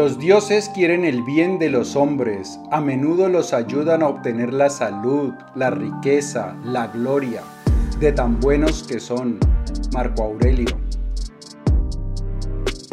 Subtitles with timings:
[0.00, 4.70] Los dioses quieren el bien de los hombres, a menudo los ayudan a obtener la
[4.70, 7.42] salud, la riqueza, la gloria,
[7.98, 9.38] de tan buenos que son.
[9.92, 10.74] Marco Aurelio.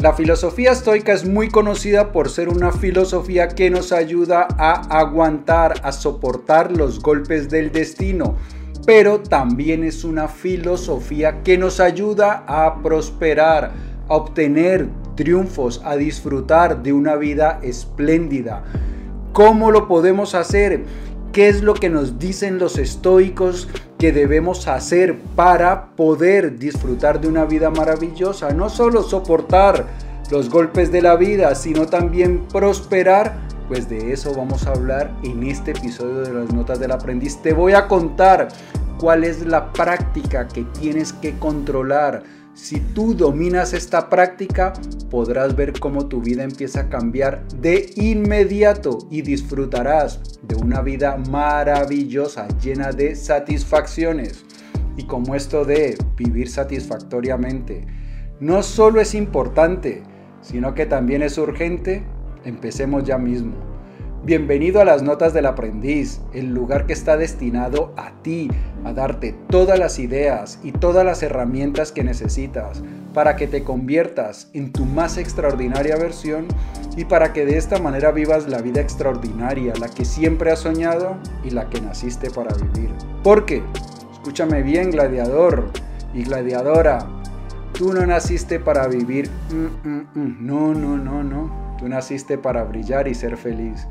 [0.00, 5.80] La filosofía estoica es muy conocida por ser una filosofía que nos ayuda a aguantar,
[5.84, 8.36] a soportar los golpes del destino,
[8.84, 13.72] pero también es una filosofía que nos ayuda a prosperar,
[14.10, 18.62] a obtener triunfos, a disfrutar de una vida espléndida.
[19.32, 20.84] ¿Cómo lo podemos hacer?
[21.32, 23.68] ¿Qué es lo que nos dicen los estoicos
[23.98, 28.50] que debemos hacer para poder disfrutar de una vida maravillosa?
[28.50, 29.86] No solo soportar
[30.30, 33.40] los golpes de la vida, sino también prosperar.
[33.66, 37.42] Pues de eso vamos a hablar en este episodio de las Notas del Aprendiz.
[37.42, 38.48] Te voy a contar
[39.00, 42.22] cuál es la práctica que tienes que controlar
[42.58, 44.72] si tú dominas esta práctica,
[45.10, 51.16] podrás ver cómo tu vida empieza a cambiar de inmediato y disfrutarás de una vida
[51.30, 54.44] maravillosa, llena de satisfacciones.
[54.96, 57.86] Y como esto de vivir satisfactoriamente
[58.40, 60.02] no solo es importante,
[60.42, 62.02] sino que también es urgente,
[62.44, 63.67] empecemos ya mismo.
[64.24, 68.50] Bienvenido a las Notas del Aprendiz, el lugar que está destinado a ti,
[68.84, 72.82] a darte todas las ideas y todas las herramientas que necesitas
[73.14, 76.46] para que te conviertas en tu más extraordinaria versión
[76.96, 81.16] y para que de esta manera vivas la vida extraordinaria, la que siempre has soñado
[81.44, 82.90] y la que naciste para vivir.
[83.22, 83.62] Porque,
[84.12, 85.70] escúchame bien, gladiador
[86.12, 87.06] y gladiadora,
[87.72, 90.36] tú no naciste para vivir, mm, mm, mm.
[90.40, 93.86] no, no, no, no, tú naciste para brillar y ser feliz.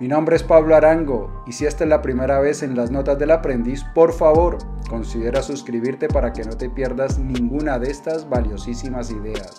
[0.00, 3.18] Mi nombre es Pablo Arango y si esta es la primera vez en las notas
[3.18, 9.10] del aprendiz, por favor, considera suscribirte para que no te pierdas ninguna de estas valiosísimas
[9.10, 9.56] ideas.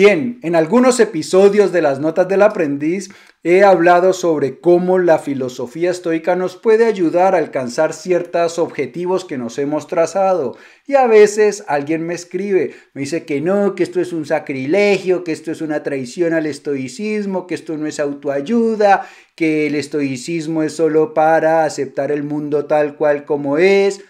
[0.00, 3.08] Bien, en algunos episodios de las Notas del Aprendiz
[3.42, 9.38] he hablado sobre cómo la filosofía estoica nos puede ayudar a alcanzar ciertos objetivos que
[9.38, 10.56] nos hemos trazado.
[10.86, 15.24] Y a veces alguien me escribe, me dice que no, que esto es un sacrilegio,
[15.24, 19.04] que esto es una traición al estoicismo, que esto no es autoayuda,
[19.34, 24.00] que el estoicismo es solo para aceptar el mundo tal cual como es.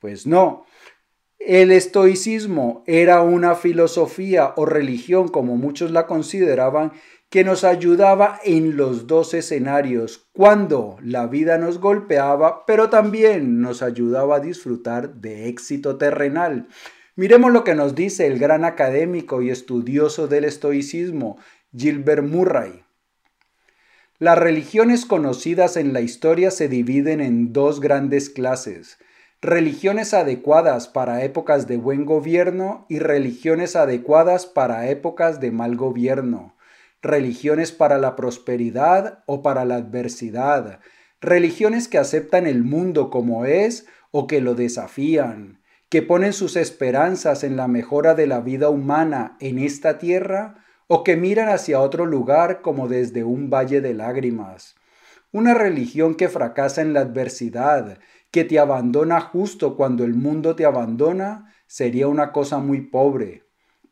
[0.00, 0.65] Pues no.
[1.46, 6.90] El estoicismo era una filosofía o religión, como muchos la consideraban,
[7.30, 13.80] que nos ayudaba en los dos escenarios, cuando la vida nos golpeaba, pero también nos
[13.80, 16.66] ayudaba a disfrutar de éxito terrenal.
[17.14, 21.38] Miremos lo que nos dice el gran académico y estudioso del estoicismo,
[21.72, 22.82] Gilbert Murray.
[24.18, 28.98] Las religiones conocidas en la historia se dividen en dos grandes clases,
[29.42, 36.56] religiones adecuadas para épocas de buen gobierno y religiones adecuadas para épocas de mal gobierno,
[37.02, 40.80] religiones para la prosperidad o para la adversidad,
[41.20, 45.60] religiones que aceptan el mundo como es o que lo desafían,
[45.90, 51.04] que ponen sus esperanzas en la mejora de la vida humana en esta tierra o
[51.04, 54.76] que miran hacia otro lugar como desde un valle de lágrimas.
[55.32, 57.98] Una religión que fracasa en la adversidad,
[58.36, 63.44] que te abandona justo cuando el mundo te abandona, sería una cosa muy pobre.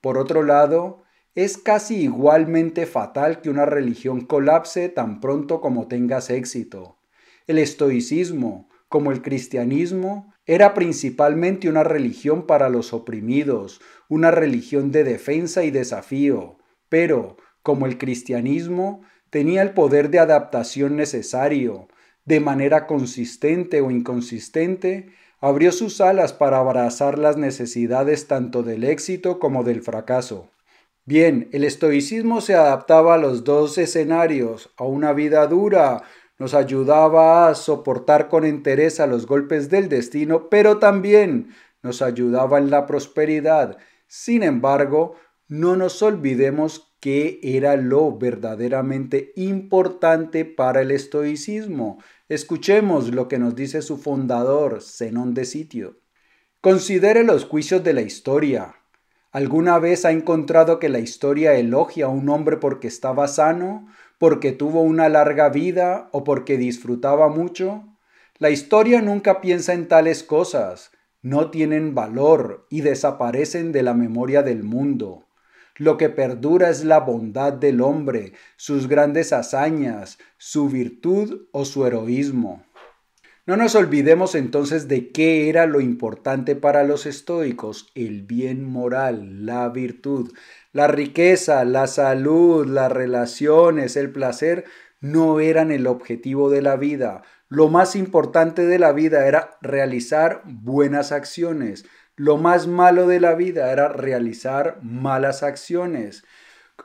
[0.02, 1.02] Por otro lado,
[1.34, 6.98] es casi igualmente fatal que una religión colapse tan pronto como tengas éxito.
[7.46, 15.04] El estoicismo, como el cristianismo, era principalmente una religión para los oprimidos, una religión de
[15.04, 16.58] defensa y desafío,
[16.90, 19.00] pero, como el cristianismo,
[19.30, 21.88] tenía el poder de adaptación necesario,
[22.24, 29.38] de manera consistente o inconsistente, abrió sus alas para abrazar las necesidades tanto del éxito
[29.38, 30.50] como del fracaso.
[31.04, 36.02] Bien, el estoicismo se adaptaba a los dos escenarios, a una vida dura,
[36.38, 42.70] nos ayudaba a soportar con entereza los golpes del destino, pero también nos ayudaba en
[42.70, 43.76] la prosperidad.
[44.06, 45.16] Sin embargo,
[45.46, 51.98] no nos olvidemos que era lo verdaderamente importante para el estoicismo.
[52.30, 55.98] Escuchemos lo que nos dice su fundador, Zenón de Sitio.
[56.62, 58.76] Considere los juicios de la historia.
[59.32, 63.86] ¿Alguna vez ha encontrado que la historia elogia a un hombre porque estaba sano,
[64.16, 67.84] porque tuvo una larga vida o porque disfrutaba mucho?
[68.38, 70.90] La historia nunca piensa en tales cosas,
[71.20, 75.26] no tienen valor y desaparecen de la memoria del mundo.
[75.76, 81.84] Lo que perdura es la bondad del hombre, sus grandes hazañas, su virtud o su
[81.84, 82.64] heroísmo.
[83.46, 89.44] No nos olvidemos entonces de qué era lo importante para los estoicos, el bien moral,
[89.44, 90.32] la virtud.
[90.72, 94.64] La riqueza, la salud, las relaciones, el placer
[95.00, 97.22] no eran el objetivo de la vida.
[97.48, 101.84] Lo más importante de la vida era realizar buenas acciones.
[102.16, 106.24] Lo más malo de la vida era realizar malas acciones.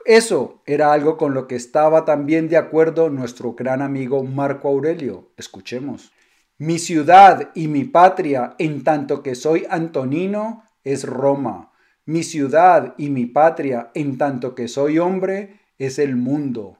[0.04, 5.32] Eso era algo con lo que estaba también de acuerdo nuestro gran amigo Marco Aurelio.
[5.36, 6.12] Escuchemos.
[6.58, 11.72] Mi ciudad y mi patria, en tanto que soy Antonino, es Roma.
[12.04, 16.79] Mi ciudad y mi patria, en tanto que soy hombre, es el mundo.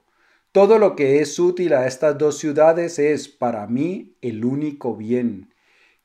[0.51, 5.53] Todo lo que es útil a estas dos ciudades es, para mí, el único bien.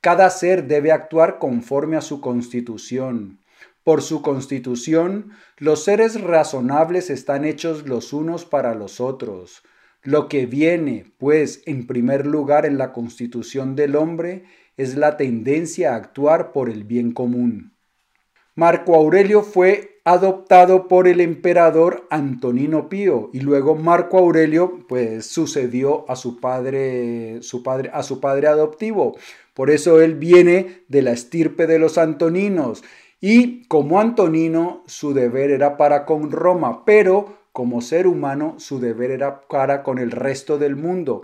[0.01, 3.41] Cada ser debe actuar conforme a su constitución.
[3.83, 9.65] Por su constitución, los seres razonables están hechos los unos para los otros.
[10.03, 14.45] Lo que viene, pues, en primer lugar en la constitución del hombre
[14.77, 17.75] es la tendencia a actuar por el bien común.
[18.55, 26.09] Marco Aurelio fue adoptado por el emperador Antonino Pío y luego Marco Aurelio pues sucedió
[26.09, 29.17] a su padre, su padre a su padre adoptivo.
[29.53, 32.85] Por eso él viene de la estirpe de los antoninos
[33.21, 39.11] y como Antonino su deber era para con Roma, pero como ser humano, su deber
[39.11, 41.23] era para con el resto del mundo.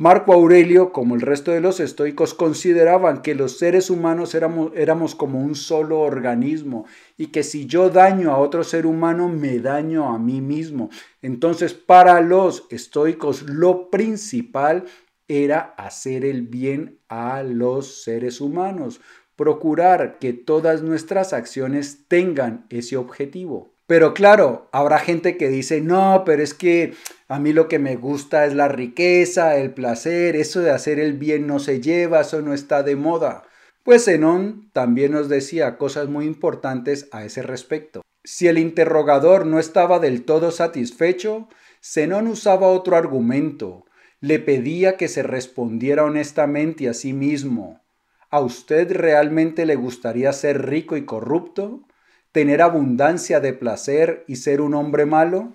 [0.00, 5.14] Marco Aurelio, como el resto de los estoicos, consideraban que los seres humanos éramos, éramos,
[5.14, 6.86] como un solo organismo
[7.18, 10.88] y que si yo daño a otro ser humano, me daño a mí mismo.
[11.20, 14.86] Entonces, para los estoicos, lo principal
[15.28, 19.02] era hacer el bien a los seres humanos,
[19.36, 23.74] procurar que todas nuestras acciones tengan ese objetivo.
[23.90, 26.94] Pero claro, habrá gente que dice, no, pero es que
[27.26, 31.14] a mí lo que me gusta es la riqueza, el placer, eso de hacer el
[31.14, 33.42] bien no se lleva, eso no está de moda.
[33.82, 38.02] Pues Zenón también nos decía cosas muy importantes a ese respecto.
[38.22, 41.48] Si el interrogador no estaba del todo satisfecho,
[41.82, 43.86] Zenón usaba otro argumento.
[44.20, 47.80] Le pedía que se respondiera honestamente a sí mismo.
[48.30, 51.88] ¿A usted realmente le gustaría ser rico y corrupto?
[52.32, 55.54] Tener abundancia de placer y ser un hombre malo?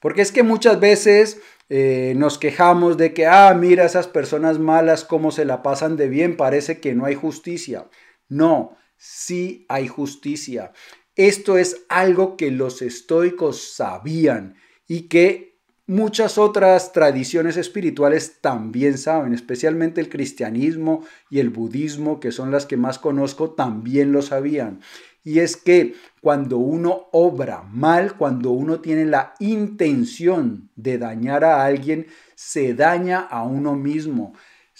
[0.00, 5.04] Porque es que muchas veces eh, nos quejamos de que, ah, mira esas personas malas
[5.04, 7.86] cómo se la pasan de bien, parece que no hay justicia.
[8.28, 10.72] No, sí hay justicia.
[11.16, 14.56] Esto es algo que los estoicos sabían
[14.86, 15.56] y que
[15.86, 22.66] muchas otras tradiciones espirituales también saben, especialmente el cristianismo y el budismo, que son las
[22.66, 24.80] que más conozco, también lo sabían.
[25.26, 31.64] Y es que cuando uno obra mal, cuando uno tiene la intención de dañar a
[31.64, 32.06] alguien,
[32.36, 34.34] se daña a uno mismo,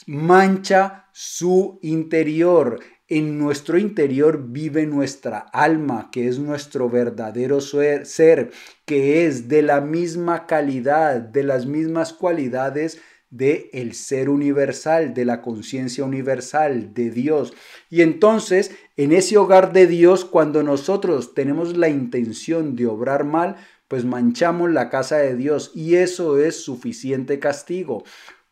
[0.06, 2.78] mancha su interior.
[3.08, 8.52] En nuestro interior vive nuestra alma, que es nuestro verdadero ser,
[8.84, 13.00] que es de la misma calidad, de las mismas cualidades
[13.30, 17.54] de el ser universal, de la conciencia universal, de Dios.
[17.90, 23.56] Y entonces, en ese hogar de Dios, cuando nosotros tenemos la intención de obrar mal,
[23.88, 28.04] pues manchamos la casa de Dios y eso es suficiente castigo.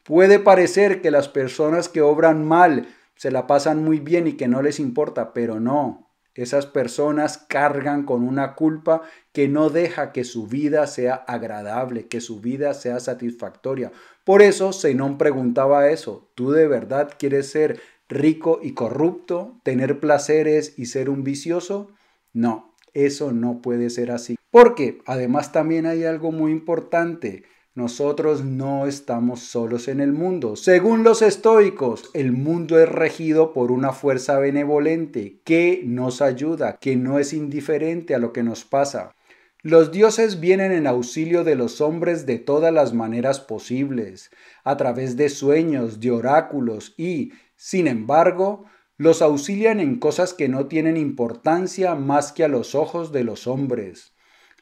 [0.02, 4.48] Puede parecer que las personas que obran mal se la pasan muy bien y que
[4.48, 6.03] no les importa, pero no,
[6.34, 12.20] esas personas cargan con una culpa que no deja que su vida sea agradable, que
[12.20, 13.92] su vida sea satisfactoria.
[14.24, 20.78] Por eso Zenón preguntaba eso, ¿tú de verdad quieres ser rico y corrupto, tener placeres
[20.78, 21.90] y ser un vicioso?
[22.32, 24.36] No, eso no puede ser así.
[24.50, 27.44] Porque además también hay algo muy importante.
[27.76, 30.54] Nosotros no estamos solos en el mundo.
[30.54, 36.94] Según los estoicos, el mundo es regido por una fuerza benevolente que nos ayuda, que
[36.94, 39.16] no es indiferente a lo que nos pasa.
[39.60, 44.30] Los dioses vienen en auxilio de los hombres de todas las maneras posibles,
[44.62, 48.66] a través de sueños, de oráculos y, sin embargo,
[48.98, 53.48] los auxilian en cosas que no tienen importancia más que a los ojos de los
[53.48, 54.13] hombres.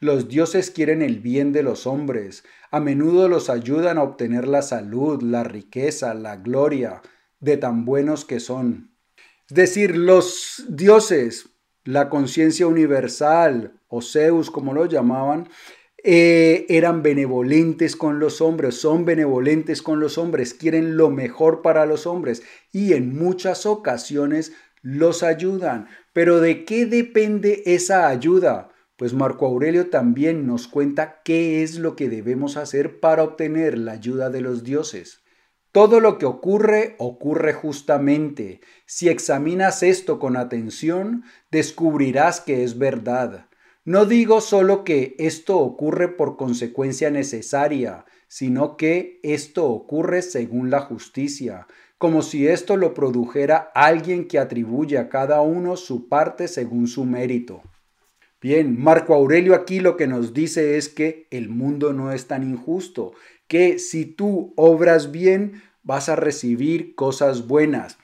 [0.03, 2.43] Los dioses quieren el bien de los hombres,
[2.73, 7.03] a menudo los ayudan a obtener la salud, la riqueza, la gloria
[7.39, 8.97] de tan buenos que son.
[9.49, 11.51] Es decir, los dioses,
[11.85, 15.49] la conciencia universal, o Zeus como lo llamaban,
[16.03, 21.87] eh, eran benevolentes con los hombres, son benevolentes con los hombres, quieren lo mejor para
[21.87, 22.43] los hombres
[22.73, 25.87] y en muchas ocasiones los ayudan.
[26.13, 28.72] Pero ¿de qué depende esa ayuda?
[29.03, 33.91] Pues Marco Aurelio también nos cuenta qué es lo que debemos hacer para obtener la
[33.91, 35.23] ayuda de los dioses.
[35.73, 38.61] Todo lo que ocurre ocurre justamente.
[38.87, 43.47] Si examinas esto con atención, descubrirás que es verdad.
[43.85, 50.79] No digo solo que esto ocurre por consecuencia necesaria, sino que esto ocurre según la
[50.79, 51.67] justicia,
[51.99, 57.05] como si esto lo produjera alguien que atribuye a cada uno su parte según su
[57.05, 57.65] mérito.
[58.43, 62.43] Bien, Marco Aurelio aquí lo que nos dice es que el mundo no es tan
[62.43, 63.13] injusto,
[63.47, 67.99] que si tú obras bien vas a recibir cosas buenas.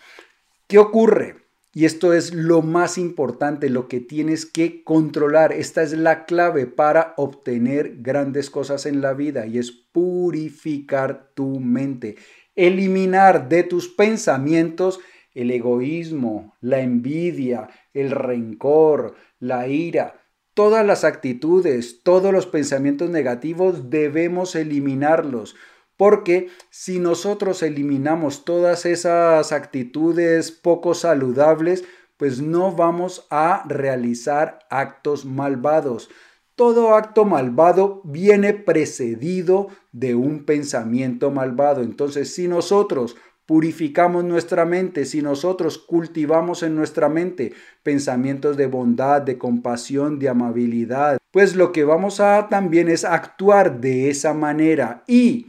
[0.68, 1.38] ¿Qué ocurre?
[1.74, 5.52] Y esto es lo más importante, lo que tienes que controlar.
[5.52, 11.58] Esta es la clave para obtener grandes cosas en la vida y es purificar tu
[11.58, 12.14] mente,
[12.54, 15.00] eliminar de tus pensamientos
[15.34, 20.17] el egoísmo, la envidia, el rencor, la ira
[20.58, 25.54] todas las actitudes, todos los pensamientos negativos debemos eliminarlos.
[25.96, 31.84] Porque si nosotros eliminamos todas esas actitudes poco saludables,
[32.16, 36.10] pues no vamos a realizar actos malvados.
[36.56, 41.82] Todo acto malvado viene precedido de un pensamiento malvado.
[41.82, 43.14] Entonces, si nosotros
[43.48, 50.28] purificamos nuestra mente, si nosotros cultivamos en nuestra mente pensamientos de bondad, de compasión, de
[50.28, 55.02] amabilidad, pues lo que vamos a también es actuar de esa manera.
[55.06, 55.46] Y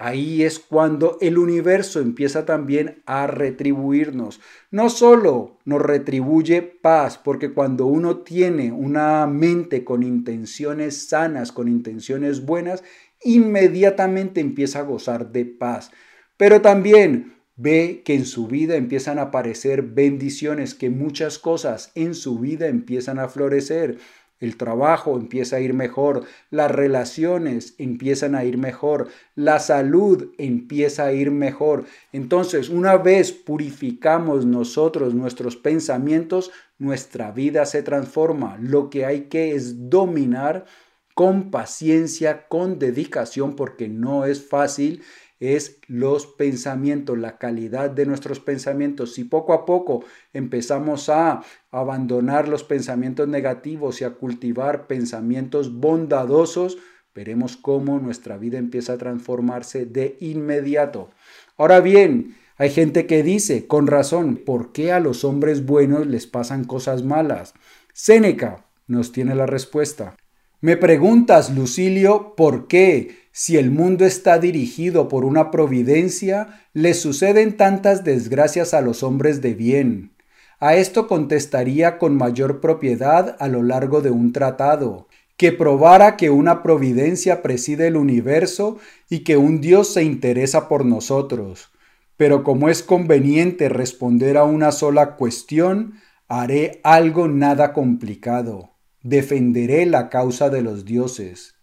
[0.00, 4.40] Ahí es cuando el universo empieza también a retribuirnos.
[4.70, 11.66] No solo nos retribuye paz, porque cuando uno tiene una mente con intenciones sanas, con
[11.66, 12.84] intenciones buenas,
[13.24, 15.90] inmediatamente empieza a gozar de paz
[16.38, 22.14] pero también ve que en su vida empiezan a aparecer bendiciones, que muchas cosas en
[22.14, 23.98] su vida empiezan a florecer.
[24.38, 31.06] El trabajo empieza a ir mejor, las relaciones empiezan a ir mejor, la salud empieza
[31.06, 31.86] a ir mejor.
[32.12, 38.56] Entonces, una vez purificamos nosotros nuestros pensamientos, nuestra vida se transforma.
[38.60, 40.66] Lo que hay que es dominar
[41.14, 45.02] con paciencia, con dedicación, porque no es fácil
[45.40, 49.14] es los pensamientos, la calidad de nuestros pensamientos.
[49.14, 56.78] Si poco a poco empezamos a abandonar los pensamientos negativos y a cultivar pensamientos bondadosos,
[57.14, 61.10] veremos cómo nuestra vida empieza a transformarse de inmediato.
[61.56, 66.26] Ahora bien, hay gente que dice, con razón, ¿por qué a los hombres buenos les
[66.26, 67.54] pasan cosas malas?
[67.92, 70.16] Séneca nos tiene la respuesta.
[70.60, 73.27] Me preguntas, Lucilio, ¿por qué?
[73.40, 79.40] Si el mundo está dirigido por una providencia, le suceden tantas desgracias a los hombres
[79.40, 80.10] de bien.
[80.58, 86.30] A esto contestaría con mayor propiedad a lo largo de un tratado, que probara que
[86.30, 88.78] una providencia preside el universo
[89.08, 91.70] y que un Dios se interesa por nosotros.
[92.16, 95.94] Pero como es conveniente responder a una sola cuestión,
[96.26, 98.72] haré algo nada complicado.
[99.04, 101.54] Defenderé la causa de los dioses.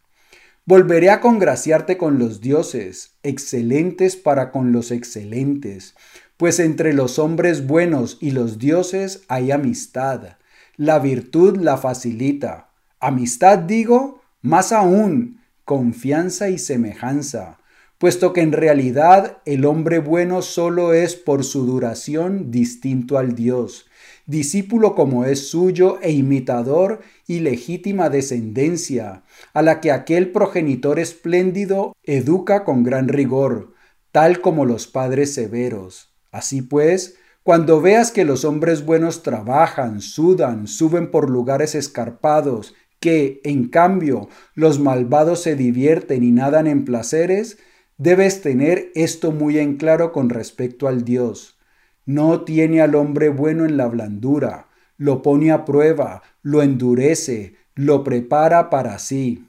[0.68, 5.94] Volveré a congraciarte con los dioses, excelentes para con los excelentes,
[6.38, 10.38] pues entre los hombres buenos y los dioses hay amistad.
[10.76, 12.72] La virtud la facilita.
[13.00, 17.60] Amistad digo, más aún, confianza y semejanza,
[17.98, 23.88] puesto que en realidad el hombre bueno solo es por su duración distinto al Dios,
[24.26, 29.24] discípulo como es suyo e imitador y legítima descendencia,
[29.54, 33.74] a la que aquel progenitor espléndido educa con gran rigor,
[34.12, 36.10] tal como los padres severos.
[36.32, 43.40] Así pues, cuando veas que los hombres buenos trabajan, sudan, suben por lugares escarpados, que,
[43.44, 47.60] en cambio, los malvados se divierten y nadan en placeres,
[47.98, 51.58] debes tener esto muy en claro con respecto al Dios.
[52.06, 58.04] No tiene al hombre bueno en la blandura, lo pone a prueba, lo endurece, lo
[58.04, 59.48] prepara para sí.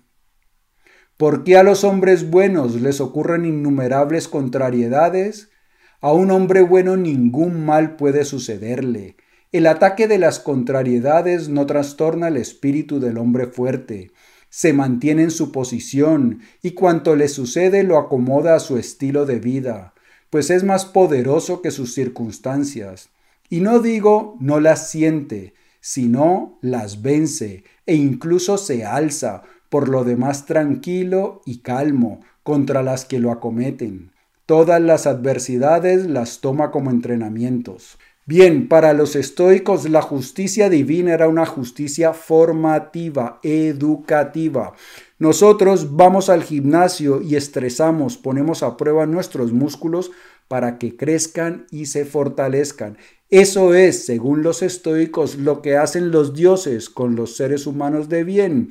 [1.17, 5.51] ¿Por qué a los hombres buenos les ocurren innumerables contrariedades?
[6.01, 9.17] A un hombre bueno ningún mal puede sucederle.
[9.53, 14.11] El ataque de las contrariedades no trastorna el espíritu del hombre fuerte.
[14.57, 19.39] Se mantiene en su posición y cuanto le sucede lo acomoda a su estilo de
[19.39, 19.93] vida
[20.31, 23.11] pues es más poderoso que sus circunstancias.
[23.49, 30.05] Y no digo no las siente, sino las vence e incluso se alza, por lo
[30.05, 34.13] demás tranquilo y calmo contra las que lo acometen.
[34.47, 37.99] Todas las adversidades las toma como entrenamientos.
[38.29, 44.73] Bien, para los estoicos la justicia divina era una justicia formativa, educativa.
[45.21, 50.11] Nosotros vamos al gimnasio y estresamos, ponemos a prueba nuestros músculos
[50.49, 52.99] para que crezcan y se fortalezcan.
[53.31, 58.25] Eso es, según los estoicos, lo que hacen los dioses con los seres humanos de
[58.25, 58.71] bien.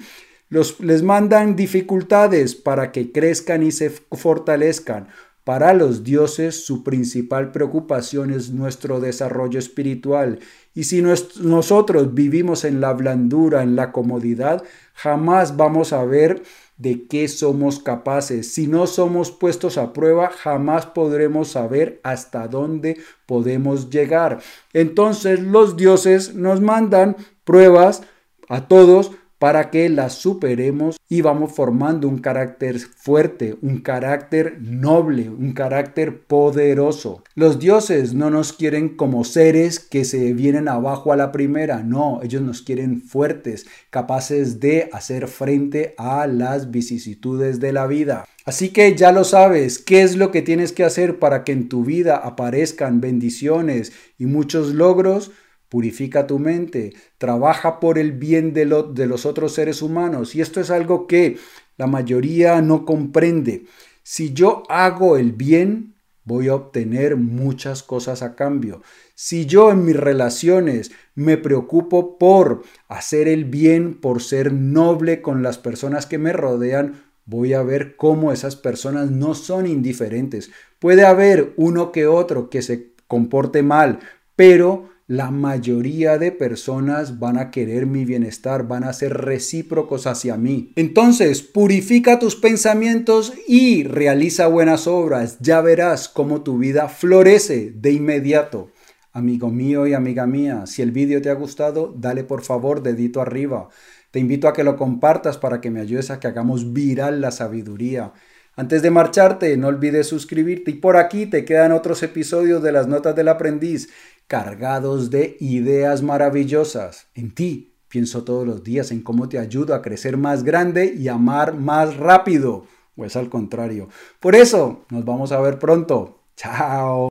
[0.49, 5.07] Les mandan dificultades para que crezcan y se fortalezcan.
[5.45, 10.39] Para los dioses su principal preocupación es nuestro desarrollo espiritual
[10.73, 14.63] y si nosotros vivimos en la blandura, en la comodidad,
[14.95, 16.41] jamás vamos a ver
[16.77, 18.53] de qué somos capaces.
[18.55, 22.97] Si no somos puestos a prueba, jamás podremos saber hasta dónde
[23.27, 24.39] podemos llegar.
[24.73, 28.01] Entonces los dioses nos mandan pruebas
[28.49, 35.29] a todos para que las superemos y vamos formando un carácter fuerte, un carácter noble,
[35.29, 37.23] un carácter poderoso.
[37.35, 42.21] Los dioses no nos quieren como seres que se vienen abajo a la primera, no,
[42.23, 48.25] ellos nos quieren fuertes, capaces de hacer frente a las vicisitudes de la vida.
[48.45, 51.67] Así que ya lo sabes, ¿qué es lo que tienes que hacer para que en
[51.67, 55.31] tu vida aparezcan bendiciones y muchos logros?
[55.69, 60.35] Purifica tu mente, trabaja por el bien de, de los otros seres humanos.
[60.35, 61.37] Y esto es algo que
[61.77, 63.65] la mayoría no comprende.
[64.03, 65.95] Si yo hago el bien,
[66.25, 68.81] voy a obtener muchas cosas a cambio.
[69.13, 75.43] Si yo en mis relaciones me preocupo por hacer el bien, por ser noble con
[75.43, 80.51] las personas que me rodean, voy a ver cómo esas personas no son indiferentes.
[80.79, 83.99] Puede haber uno que otro que se comporte mal,
[84.35, 90.35] pero la mayoría de personas van a querer mi bienestar, van a ser recíprocos hacia
[90.35, 90.71] mí.
[90.75, 95.37] Entonces, purifica tus pensamientos y realiza buenas obras.
[95.39, 98.71] Ya verás cómo tu vida florece de inmediato.
[99.11, 103.21] Amigo mío y amiga mía, si el vídeo te ha gustado, dale por favor dedito
[103.21, 103.69] arriba.
[104.09, 107.31] Te invito a que lo compartas para que me ayudes a que hagamos viral la
[107.31, 108.11] sabiduría.
[108.57, 112.87] Antes de marcharte, no olvides suscribirte y por aquí te quedan otros episodios de las
[112.87, 113.89] notas del aprendiz
[114.27, 117.07] cargados de ideas maravillosas.
[117.13, 121.07] En ti pienso todos los días en cómo te ayudo a crecer más grande y
[121.07, 122.65] amar más rápido.
[122.97, 123.89] O es al contrario.
[124.19, 126.19] Por eso, nos vamos a ver pronto.
[126.35, 127.03] Chao.